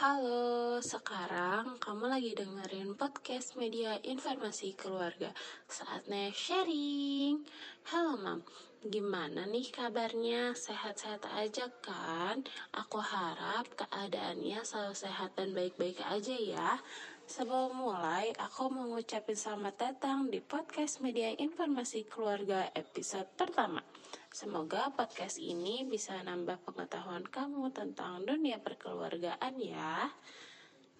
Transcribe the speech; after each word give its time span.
Halo, 0.00 0.80
sekarang 0.80 1.76
kamu 1.76 2.08
lagi 2.08 2.32
dengerin 2.32 2.96
podcast 2.96 3.52
media 3.60 4.00
informasi 4.00 4.72
keluarga. 4.72 5.28
Saatnya 5.68 6.32
sharing. 6.32 7.44
Halo, 7.92 8.16
Mam. 8.16 8.40
Gimana 8.80 9.44
nih 9.44 9.68
kabarnya? 9.68 10.56
Sehat-sehat 10.56 11.28
aja 11.36 11.68
kan? 11.84 12.40
Aku 12.72 12.96
harap 12.96 13.68
keadaannya 13.76 14.64
selalu 14.64 14.96
sehat 14.96 15.36
dan 15.36 15.52
baik-baik 15.52 16.00
aja 16.08 16.32
ya. 16.32 16.80
Sebelum 17.28 17.76
mulai, 17.76 18.32
aku 18.40 18.72
mau 18.72 18.88
ngucapin 18.88 19.36
selamat 19.36 19.76
datang 19.76 20.32
di 20.32 20.40
podcast 20.40 21.04
media 21.04 21.28
informasi 21.36 22.08
keluarga 22.08 22.72
episode 22.72 23.28
pertama. 23.36 23.84
Semoga 24.30 24.94
podcast 24.94 25.42
ini 25.42 25.82
bisa 25.82 26.14
nambah 26.22 26.62
pengetahuan 26.62 27.26
kamu 27.26 27.74
tentang 27.74 28.22
dunia 28.22 28.62
perkeluargaan 28.62 29.58
ya. 29.58 30.06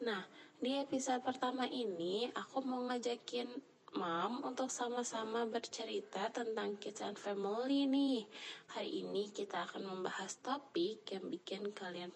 Nah, 0.03 0.27
di 0.59 0.75
episode 0.75 1.23
pertama 1.23 1.63
ini 1.71 2.27
aku 2.35 2.59
mau 2.67 2.83
ngajakin 2.91 3.47
Mam 3.91 4.47
untuk 4.47 4.71
sama-sama 4.71 5.47
bercerita 5.51 6.31
tentang 6.31 6.79
kids 6.79 7.03
and 7.03 7.19
family 7.19 7.91
nih. 7.91 8.23
Hari 8.75 9.03
ini 9.03 9.35
kita 9.35 9.67
akan 9.67 9.83
membahas 9.83 10.39
topik 10.43 11.07
yang 11.11 11.27
bikin 11.27 11.75
kalian 11.75 12.15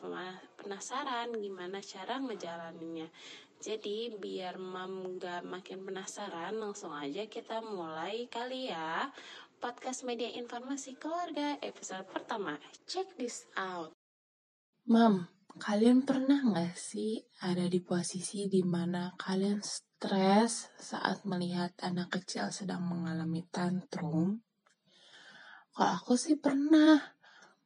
penasaran 0.55 1.34
gimana 1.34 1.83
cara 1.83 2.22
ngejalaninnya. 2.22 3.10
Jadi 3.64 4.12
biar 4.20 4.61
Mam 4.61 5.16
gak 5.16 5.41
makin 5.48 5.89
penasaran, 5.89 6.52
langsung 6.61 6.92
aja 6.92 7.25
kita 7.25 7.64
mulai 7.64 8.28
kali 8.28 8.69
ya 8.69 9.08
podcast 9.56 10.05
media 10.05 10.28
informasi 10.36 11.00
keluarga 11.00 11.56
episode 11.64 12.05
pertama. 12.12 12.61
Check 12.84 13.16
this 13.16 13.48
out. 13.56 13.97
Mam, 14.84 15.33
kalian 15.56 16.05
pernah 16.05 16.44
nggak 16.44 16.77
sih 16.77 17.24
ada 17.41 17.64
di 17.64 17.80
posisi 17.80 18.52
di 18.52 18.61
mana 18.61 19.16
kalian 19.16 19.64
stres 19.64 20.69
saat 20.77 21.24
melihat 21.24 21.72
anak 21.80 22.20
kecil 22.20 22.52
sedang 22.52 22.84
mengalami 22.84 23.48
tantrum? 23.48 24.44
Kalau 25.72 26.05
aku 26.05 26.20
sih 26.20 26.36
pernah. 26.36 27.14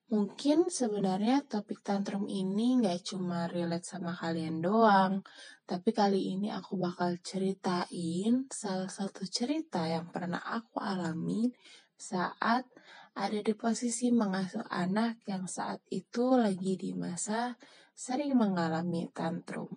Mungkin 0.08 0.72
sebenarnya 0.72 1.44
topik 1.44 1.84
tantrum 1.84 2.24
ini 2.32 2.80
nggak 2.80 3.12
cuma 3.12 3.44
relate 3.44 3.84
sama 3.84 4.16
kalian 4.16 4.64
doang, 4.64 5.20
tapi 5.68 5.92
kali 5.92 6.32
ini 6.32 6.48
aku 6.48 6.80
bakal 6.80 7.20
ceritain 7.20 8.48
salah 8.48 8.88
satu 8.88 9.28
cerita 9.28 9.84
yang 9.84 10.08
pernah 10.08 10.40
aku 10.40 10.80
alami 10.80 11.52
saat 11.92 12.64
ada 13.12 13.38
di 13.44 13.52
posisi 13.52 14.08
mengasuh 14.08 14.64
anak 14.72 15.20
yang 15.28 15.44
saat 15.44 15.84
itu 15.92 16.40
lagi 16.40 16.80
di 16.80 16.96
masa 16.96 17.60
sering 17.92 18.32
mengalami 18.32 19.12
tantrum. 19.12 19.68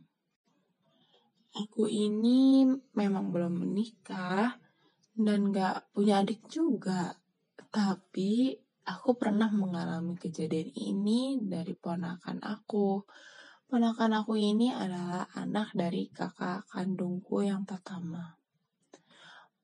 Aku 1.51 1.91
ini 1.91 2.63
memang 2.95 3.35
belum 3.35 3.67
menikah 3.67 4.55
dan 5.11 5.51
gak 5.51 5.91
punya 5.91 6.23
adik 6.23 6.47
juga. 6.47 7.19
Tapi 7.67 8.55
aku 8.85 9.17
pernah 9.17 9.49
mengalami 9.53 10.17
kejadian 10.17 10.73
ini 10.73 11.37
dari 11.41 11.73
ponakan 11.77 12.41
aku. 12.41 13.05
Ponakan 13.69 14.23
aku 14.23 14.35
ini 14.35 14.73
adalah 14.73 15.29
anak 15.37 15.71
dari 15.77 16.11
kakak 16.11 16.67
kandungku 16.67 17.45
yang 17.45 17.63
pertama. 17.63 18.35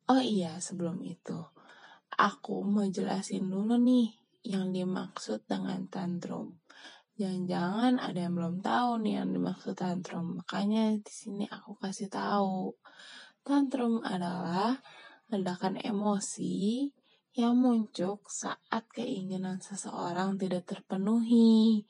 Oh 0.08 0.24
iya, 0.24 0.56
sebelum 0.64 1.04
itu 1.04 1.36
aku 2.16 2.64
mau 2.64 2.88
jelasin 2.88 3.52
dulu 3.52 3.76
nih 3.76 4.16
yang 4.48 4.72
dimaksud 4.72 5.44
dengan 5.44 5.84
tantrum. 5.92 6.56
Jangan-jangan 7.18 8.00
ada 8.00 8.20
yang 8.30 8.38
belum 8.38 8.56
tahu 8.64 9.04
nih 9.04 9.20
yang 9.20 9.30
dimaksud 9.36 9.76
tantrum. 9.76 10.40
Makanya 10.40 10.96
di 11.02 11.12
sini 11.12 11.46
aku 11.50 11.76
kasih 11.76 12.08
tahu. 12.08 12.72
Tantrum 13.44 14.00
adalah 14.06 14.80
ledakan 15.28 15.82
emosi 15.84 16.88
yang 17.38 17.54
muncul 17.54 18.18
saat 18.26 18.90
keinginan 18.90 19.62
seseorang 19.62 20.42
tidak 20.42 20.66
terpenuhi. 20.66 21.86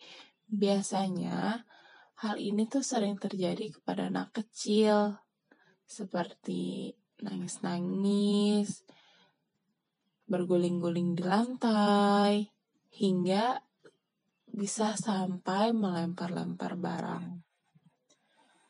Biasanya 0.51 1.63
hal 2.19 2.35
ini 2.35 2.67
tuh 2.67 2.83
sering 2.83 3.15
terjadi 3.15 3.71
kepada 3.71 4.11
anak 4.11 4.35
kecil 4.35 5.15
seperti 5.87 6.91
nangis-nangis, 7.23 8.83
berguling-guling 10.27 11.15
di 11.15 11.23
lantai, 11.23 12.51
hingga 12.91 13.63
bisa 14.51 14.99
sampai 14.99 15.71
melempar-lempar 15.71 16.75
barang. 16.75 17.25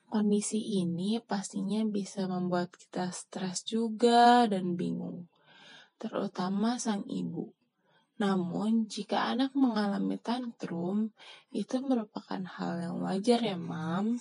Kondisi 0.07 0.77
ini 0.79 1.17
pastinya 1.19 1.81
bisa 1.83 2.29
membuat 2.29 2.71
kita 2.77 3.11
stres 3.11 3.65
juga 3.65 4.45
dan 4.47 4.79
bingung, 4.79 5.27
terutama 5.97 6.77
sang 6.77 7.03
ibu. 7.09 7.51
Namun, 8.17 8.89
jika 8.89 9.29
anak 9.29 9.53
mengalami 9.53 10.17
tantrum, 10.17 11.13
itu 11.53 11.77
merupakan 11.85 12.41
hal 12.57 12.81
yang 12.81 12.97
wajar 13.05 13.37
ya, 13.45 13.57
Mam. 13.57 14.17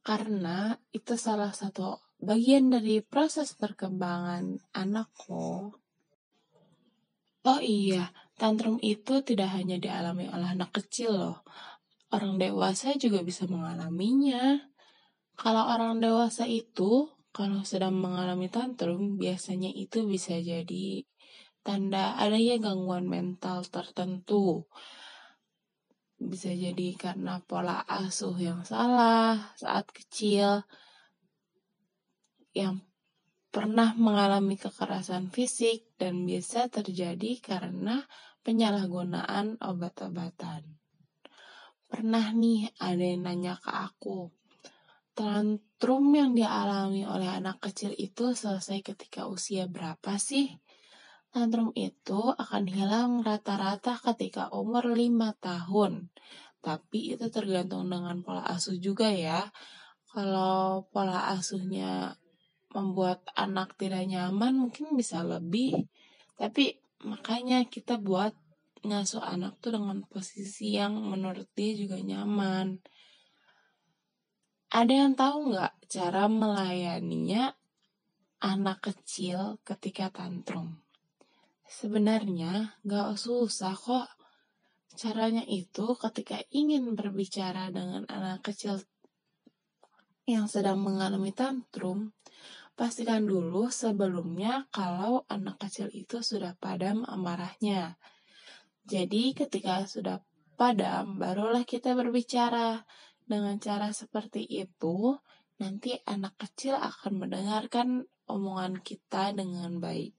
Karena 0.00 0.72
itu 0.96 1.12
salah 1.20 1.52
satu 1.52 2.00
bagian 2.16 2.72
dari 2.72 3.04
proses 3.04 3.52
perkembangan 3.52 4.56
anak 4.72 5.12
kok. 5.12 5.76
Oh 7.40 7.60
iya, 7.60 8.12
tantrum 8.36 8.80
itu 8.80 9.20
tidak 9.24 9.52
hanya 9.56 9.76
dialami 9.76 10.28
oleh 10.28 10.48
anak 10.56 10.72
kecil 10.76 11.12
loh. 11.16 11.38
Orang 12.12 12.40
dewasa 12.40 12.96
juga 12.96 13.20
bisa 13.20 13.44
mengalaminya. 13.44 14.56
Kalau 15.36 15.68
orang 15.68 16.00
dewasa 16.00 16.44
itu, 16.44 17.08
kalau 17.30 17.62
sedang 17.62 17.94
mengalami 17.94 18.50
tantrum, 18.50 19.14
biasanya 19.14 19.70
itu 19.70 20.02
bisa 20.06 20.34
jadi 20.38 21.06
tanda 21.62 22.18
adanya 22.18 22.58
gangguan 22.58 23.06
mental 23.06 23.62
tertentu. 23.70 24.66
Bisa 26.20 26.52
jadi 26.52 26.92
karena 26.98 27.40
pola 27.40 27.80
asuh 27.86 28.36
yang 28.36 28.66
salah 28.66 29.54
saat 29.56 29.88
kecil, 29.88 30.66
yang 32.52 32.82
pernah 33.50 33.94
mengalami 33.94 34.58
kekerasan 34.58 35.30
fisik 35.30 35.96
dan 35.96 36.26
bisa 36.26 36.66
terjadi 36.66 37.40
karena 37.40 38.04
penyalahgunaan 38.42 39.58
obat-obatan. 39.58 40.78
Pernah 41.90 42.30
nih 42.30 42.70
ada 42.78 43.02
yang 43.02 43.26
nanya 43.26 43.54
ke 43.58 43.70
aku, 43.70 44.30
tantrum 45.12 46.06
yang 46.14 46.32
dialami 46.32 47.04
oleh 47.04 47.28
anak 47.28 47.60
kecil 47.60 47.94
itu 47.96 48.32
selesai 48.32 48.80
ketika 48.82 49.26
usia 49.26 49.66
berapa 49.66 50.16
sih? 50.20 50.50
Tantrum 51.30 51.70
itu 51.78 52.34
akan 52.34 52.64
hilang 52.66 53.22
rata-rata 53.22 53.98
ketika 54.02 54.50
umur 54.50 54.90
5 54.94 55.30
tahun. 55.38 56.10
Tapi 56.60 57.14
itu 57.14 57.30
tergantung 57.30 57.86
dengan 57.86 58.20
pola 58.20 58.42
asuh 58.50 58.76
juga 58.76 59.08
ya. 59.08 59.46
Kalau 60.10 60.90
pola 60.90 61.30
asuhnya 61.32 62.18
membuat 62.74 63.26
anak 63.34 63.74
tidak 63.78 64.06
nyaman 64.06 64.54
mungkin 64.54 64.94
bisa 64.94 65.26
lebih 65.26 65.90
tapi 66.38 66.78
makanya 67.04 67.68
kita 67.68 68.00
buat 68.00 68.32
ngasuh 68.80 69.20
anak 69.20 69.60
tuh 69.60 69.76
dengan 69.76 70.00
posisi 70.08 70.72
yang 70.78 70.96
menurut 70.96 71.44
dia 71.52 71.76
juga 71.76 72.00
nyaman 72.00 72.80
ada 74.70 74.92
yang 74.92 75.18
tahu 75.18 75.54
nggak 75.54 75.74
cara 75.90 76.30
melayaninya 76.30 77.54
anak 78.40 78.90
kecil 78.90 79.58
ketika 79.66 80.08
tantrum 80.14 80.80
sebenarnya 81.66 82.78
nggak 82.86 83.18
susah 83.18 83.74
kok 83.74 84.08
caranya 84.94 85.42
itu 85.46 85.94
ketika 85.98 86.42
ingin 86.50 86.94
berbicara 86.94 87.70
dengan 87.70 88.06
anak 88.10 88.42
kecil 88.46 88.82
yang 90.30 90.46
sedang 90.46 90.78
mengalami 90.78 91.34
tantrum, 91.34 92.14
Pastikan 92.80 93.28
dulu 93.28 93.68
sebelumnya 93.68 94.64
kalau 94.72 95.28
anak 95.28 95.60
kecil 95.60 95.92
itu 95.92 96.24
sudah 96.24 96.56
padam 96.56 97.04
amarahnya. 97.04 98.00
Jadi 98.88 99.36
ketika 99.36 99.84
sudah 99.84 100.24
padam, 100.56 101.20
barulah 101.20 101.60
kita 101.68 101.92
berbicara. 101.92 102.80
Dengan 103.30 103.62
cara 103.62 103.94
seperti 103.94 104.42
itu, 104.42 105.14
nanti 105.62 105.94
anak 106.02 106.34
kecil 106.34 106.74
akan 106.74 107.22
mendengarkan 107.22 108.02
omongan 108.26 108.82
kita 108.82 109.30
dengan 109.30 109.78
baik. 109.78 110.18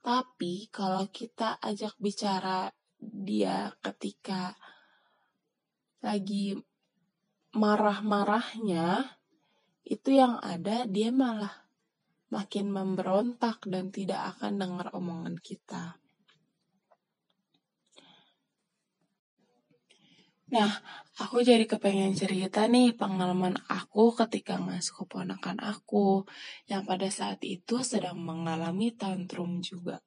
Tapi 0.00 0.72
kalau 0.72 1.04
kita 1.12 1.60
ajak 1.60 1.92
bicara 2.00 2.72
dia 2.96 3.68
ketika 3.84 4.56
lagi 6.00 6.56
marah-marahnya, 7.52 9.04
itu 9.84 10.16
yang 10.16 10.40
ada 10.40 10.88
dia 10.88 11.12
malah 11.12 11.52
makin 12.32 12.72
memberontak 12.72 13.60
dan 13.68 13.92
tidak 13.92 14.36
akan 14.36 14.56
dengar 14.56 14.88
omongan 14.96 15.36
kita. 15.36 16.00
Nah, 20.48 20.80
aku 21.20 21.44
jadi 21.44 21.68
kepengen 21.68 22.16
cerita 22.16 22.64
nih 22.64 22.96
pengalaman 22.96 23.60
aku 23.68 24.16
ketika 24.16 24.56
ngasuh 24.56 25.04
keponakan 25.04 25.60
aku 25.60 26.24
yang 26.72 26.88
pada 26.88 27.12
saat 27.12 27.44
itu 27.44 27.84
sedang 27.84 28.16
mengalami 28.16 28.88
tantrum 28.96 29.60
juga. 29.60 30.00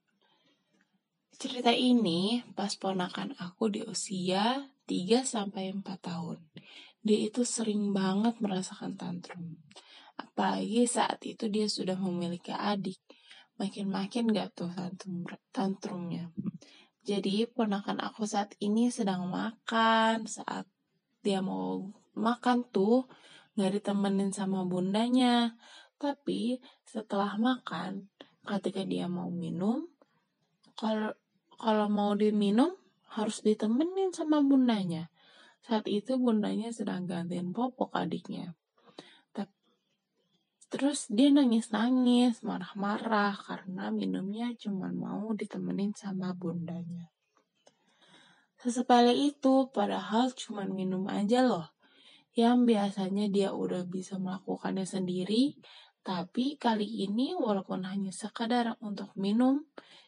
Cerita 1.37 1.69
ini 1.69 2.41
pas 2.57 2.73
ponakan 2.73 3.37
aku 3.37 3.69
di 3.69 3.85
usia 3.85 4.65
3 4.89 5.21
sampai 5.21 5.77
4 5.77 6.09
tahun. 6.09 6.41
Dia 7.05 7.29
itu 7.29 7.45
sering 7.45 7.93
banget 7.93 8.41
merasakan 8.41 8.97
tantrum. 8.97 9.61
Apalagi 10.17 10.89
saat 10.89 11.21
itu 11.21 11.53
dia 11.53 11.69
sudah 11.69 11.97
memiliki 12.01 12.49
adik. 12.49 12.97
Makin-makin 13.61 14.33
gak 14.33 14.57
tuh 14.57 14.73
tantrum 14.73 15.21
tantrumnya. 15.53 16.33
Jadi 17.01 17.49
ponakan 17.49 17.97
aku 17.97 18.29
saat 18.29 18.53
ini 18.61 18.93
sedang 18.93 19.25
makan, 19.25 20.29
saat 20.29 20.69
dia 21.25 21.41
mau 21.41 21.89
makan 22.13 22.61
tuh 22.69 23.09
nggak 23.57 23.81
ditemenin 23.81 24.29
sama 24.29 24.61
bundanya. 24.69 25.57
Tapi 25.97 26.61
setelah 26.85 27.37
makan, 27.41 28.09
ketika 28.45 28.85
dia 28.85 29.09
mau 29.09 29.33
minum, 29.33 29.89
kalau 30.77 31.13
kalau 31.57 31.89
mau 31.89 32.13
diminum 32.17 32.73
harus 33.09 33.41
ditemenin 33.41 34.13
sama 34.13 34.41
bundanya. 34.45 35.09
Saat 35.61 35.85
itu 35.85 36.17
bundanya 36.17 36.73
sedang 36.73 37.05
gantiin 37.05 37.53
popok 37.53 37.93
adiknya. 37.93 38.57
Terus 40.81 41.05
dia 41.13 41.29
nangis-nangis, 41.29 42.41
marah-marah 42.41 43.37
karena 43.37 43.93
minumnya 43.93 44.49
cuma 44.57 44.89
mau 44.89 45.29
ditemenin 45.29 45.93
sama 45.93 46.33
bundanya. 46.33 47.05
Sesepele 48.57 49.13
itu, 49.13 49.69
padahal 49.69 50.33
cuma 50.33 50.65
minum 50.65 51.05
aja 51.05 51.45
loh. 51.45 51.69
Yang 52.33 52.57
biasanya 52.65 53.29
dia 53.29 53.53
udah 53.53 53.85
bisa 53.85 54.17
melakukannya 54.17 54.81
sendiri, 54.81 55.53
tapi 56.01 56.57
kali 56.57 57.05
ini 57.05 57.37
walaupun 57.37 57.85
hanya 57.85 58.09
sekadar 58.09 58.73
untuk 58.81 59.13
minum, 59.13 59.61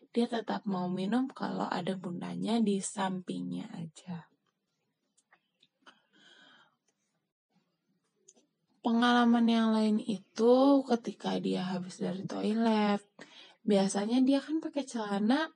dia 0.10 0.26
tetap 0.26 0.66
mau 0.66 0.90
minum 0.90 1.30
kalau 1.30 1.70
ada 1.70 1.94
bundanya 1.94 2.58
di 2.58 2.82
sampingnya 2.82 3.70
aja. 3.78 4.33
Pengalaman 8.84 9.48
yang 9.48 9.72
lain 9.72 9.98
itu 10.04 10.84
ketika 10.84 11.40
dia 11.40 11.64
habis 11.64 12.04
dari 12.04 12.28
toilet. 12.28 13.00
Biasanya 13.64 14.20
dia 14.20 14.44
kan 14.44 14.60
pakai 14.60 14.84
celana 14.84 15.48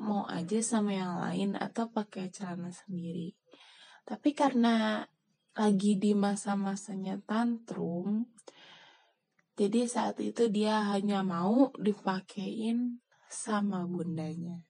mau 0.00 0.24
aja 0.24 0.56
sama 0.64 0.96
yang 0.96 1.20
lain 1.20 1.60
atau 1.60 1.92
pakai 1.92 2.32
celana 2.32 2.72
sendiri. 2.72 3.36
Tapi 4.08 4.32
karena 4.32 5.04
lagi 5.52 6.00
di 6.00 6.16
masa-masanya 6.16 7.20
tantrum, 7.28 8.24
jadi 9.60 9.84
saat 9.84 10.16
itu 10.24 10.48
dia 10.48 10.80
hanya 10.88 11.20
mau 11.20 11.68
dipakein 11.76 13.04
sama 13.28 13.84
bundanya. 13.84 14.64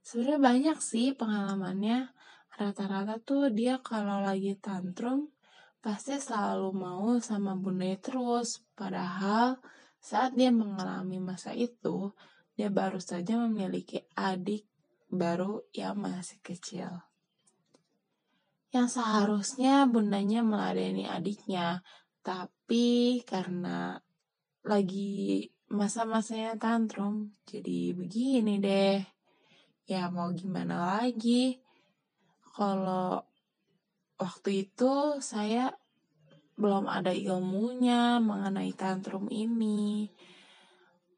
Sebenarnya 0.00 0.40
banyak 0.40 0.78
sih 0.80 1.12
pengalamannya. 1.12 2.16
Rata-rata 2.56 3.20
tuh 3.20 3.52
dia 3.52 3.76
kalau 3.84 4.24
lagi 4.24 4.56
tantrum 4.56 5.35
pasti 5.86 6.18
selalu 6.18 6.74
mau 6.74 7.14
sama 7.22 7.54
bunda 7.54 7.86
terus. 8.02 8.58
Padahal 8.74 9.54
saat 10.02 10.34
dia 10.34 10.50
mengalami 10.50 11.22
masa 11.22 11.54
itu, 11.54 12.10
dia 12.58 12.74
baru 12.74 12.98
saja 12.98 13.38
memiliki 13.38 14.02
adik 14.18 14.66
baru 15.06 15.62
yang 15.70 16.02
masih 16.02 16.42
kecil. 16.42 16.90
Yang 18.74 18.98
seharusnya 18.98 19.86
bundanya 19.86 20.42
meladeni 20.42 21.06
adiknya, 21.06 21.86
tapi 22.26 23.22
karena 23.22 24.02
lagi 24.66 25.46
masa-masanya 25.70 26.58
tantrum, 26.58 27.30
jadi 27.46 27.94
begini 27.94 28.58
deh. 28.58 28.98
Ya 29.86 30.10
mau 30.10 30.34
gimana 30.34 30.98
lagi? 30.98 31.62
Kalau 32.42 33.22
waktu 34.16 34.68
itu 34.68 35.20
saya 35.20 35.72
belum 36.56 36.88
ada 36.88 37.12
ilmunya 37.12 38.16
mengenai 38.20 38.72
tantrum 38.72 39.28
ini. 39.28 40.08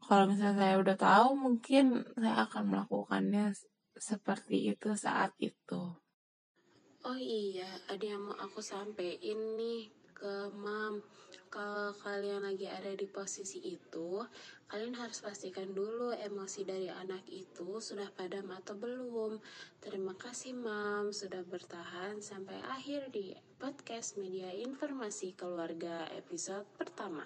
Kalau 0.02 0.26
misalnya 0.26 0.56
saya 0.58 0.74
udah 0.80 0.96
tahu, 0.98 1.28
mungkin 1.38 2.02
saya 2.18 2.48
akan 2.48 2.64
melakukannya 2.74 3.54
seperti 3.94 4.74
itu 4.74 4.96
saat 4.98 5.36
itu. 5.38 5.94
Oh 7.06 7.18
iya, 7.18 7.68
ada 7.86 8.02
yang 8.02 8.26
mau 8.26 8.34
aku 8.34 8.58
sampaikan 8.58 9.38
nih 9.54 9.86
ke 10.10 10.50
mam 10.58 10.98
kalau 11.48 11.96
kalian 12.04 12.44
lagi 12.44 12.68
ada 12.68 12.92
di 12.92 13.08
posisi 13.08 13.60
itu 13.64 14.20
kalian 14.68 14.92
harus 15.00 15.24
pastikan 15.24 15.72
dulu 15.72 16.12
emosi 16.12 16.68
dari 16.68 16.92
anak 16.92 17.24
itu 17.32 17.80
sudah 17.80 18.12
padam 18.12 18.52
atau 18.52 18.76
belum. 18.76 19.40
Terima 19.80 20.12
kasih 20.12 20.52
mam 20.52 21.08
sudah 21.08 21.40
bertahan 21.48 22.20
sampai 22.20 22.60
akhir 22.68 23.08
di 23.10 23.32
podcast 23.56 24.20
media 24.20 24.52
informasi 24.52 25.32
keluarga 25.32 26.04
episode 26.12 26.68
pertama. 26.76 27.24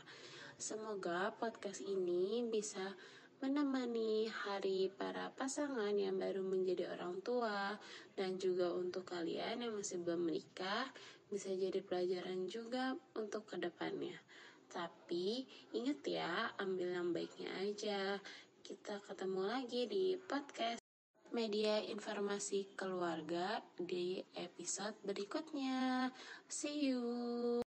Semoga 0.55 1.35
podcast 1.35 1.83
ini 1.83 2.47
bisa 2.47 2.95
menemani 3.43 4.31
hari 4.31 4.87
para 4.95 5.35
pasangan 5.35 5.91
yang 5.99 6.15
baru 6.15 6.47
menjadi 6.47 6.95
orang 6.95 7.19
tua 7.27 7.75
dan 8.15 8.39
juga 8.39 8.71
untuk 8.71 9.03
kalian 9.11 9.67
yang 9.67 9.75
masih 9.75 9.99
belum 9.99 10.31
menikah 10.31 10.87
bisa 11.33 11.49
jadi 11.49 11.81
pelajaran 11.81 12.45
juga 12.45 12.93
untuk 13.17 13.49
ke 13.49 13.57
depannya. 13.57 14.21
Tapi 14.69 15.49
ingat 15.73 16.05
ya, 16.05 16.53
ambil 16.61 16.93
yang 16.93 17.09
baiknya 17.17 17.49
aja. 17.57 18.21
Kita 18.61 19.01
ketemu 19.01 19.43
lagi 19.49 19.89
di 19.89 20.21
podcast 20.21 20.85
media 21.33 21.81
informasi 21.81 22.77
keluarga 22.77 23.65
di 23.81 24.21
episode 24.37 25.01
berikutnya. 25.01 26.13
See 26.53 26.93
you. 26.93 27.65